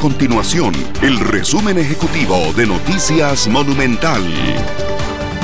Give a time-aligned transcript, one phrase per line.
[0.00, 4.22] continuación el resumen ejecutivo de Noticias Monumental.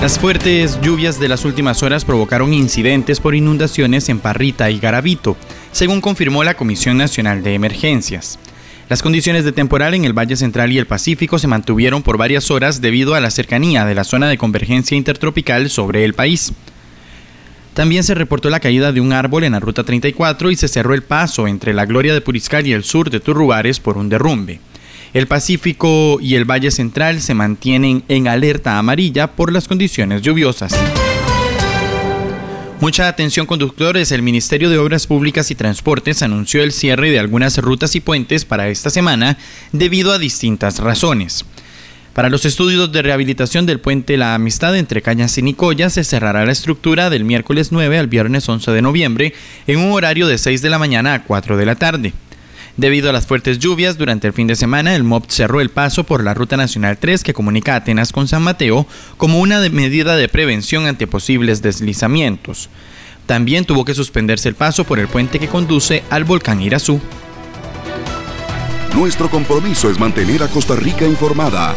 [0.00, 5.36] Las fuertes lluvias de las últimas horas provocaron incidentes por inundaciones en Parrita y Garavito,
[5.72, 8.38] según confirmó la Comisión Nacional de Emergencias.
[8.88, 12.50] Las condiciones de temporal en el Valle Central y el Pacífico se mantuvieron por varias
[12.50, 16.54] horas debido a la cercanía de la zona de convergencia intertropical sobre el país.
[17.76, 20.94] También se reportó la caída de un árbol en la ruta 34 y se cerró
[20.94, 24.60] el paso entre la Gloria de Puriscal y el sur de Turrubares por un derrumbe.
[25.12, 30.74] El Pacífico y el Valle Central se mantienen en alerta amarilla por las condiciones lluviosas.
[32.80, 37.58] Mucha atención conductores, el Ministerio de Obras Públicas y Transportes anunció el cierre de algunas
[37.58, 39.36] rutas y puentes para esta semana
[39.72, 41.44] debido a distintas razones.
[42.16, 46.46] Para los estudios de rehabilitación del puente La Amistad entre Cañas y Nicoya se cerrará
[46.46, 49.34] la estructura del miércoles 9 al viernes 11 de noviembre
[49.66, 52.14] en un horario de 6 de la mañana a 4 de la tarde.
[52.78, 56.04] Debido a las fuertes lluvias durante el fin de semana, el MOB cerró el paso
[56.04, 58.86] por la Ruta Nacional 3 que comunica Atenas con San Mateo
[59.18, 62.70] como una medida de prevención ante posibles deslizamientos.
[63.26, 66.98] También tuvo que suspenderse el paso por el puente que conduce al volcán Irazú.
[68.94, 71.76] Nuestro compromiso es mantener a Costa Rica informada.